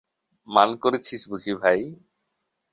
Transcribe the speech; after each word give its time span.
মান 0.47 0.69
করেছিস 0.77 1.21
বুঝি 1.31 1.53
ভাই? 1.61 1.79